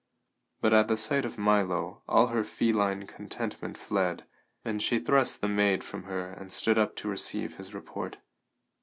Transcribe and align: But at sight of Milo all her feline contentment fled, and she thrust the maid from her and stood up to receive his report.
But 0.61 0.73
at 0.73 0.89
sight 0.97 1.25
of 1.25 1.37
Milo 1.37 2.01
all 2.09 2.27
her 2.33 2.43
feline 2.43 3.05
contentment 3.05 3.77
fled, 3.77 4.23
and 4.65 4.81
she 4.81 4.97
thrust 4.97 5.41
the 5.41 5.47
maid 5.47 5.83
from 5.83 6.05
her 6.05 6.31
and 6.31 6.51
stood 6.51 6.79
up 6.79 6.95
to 6.95 7.07
receive 7.07 7.57
his 7.57 7.75
report. 7.75 8.17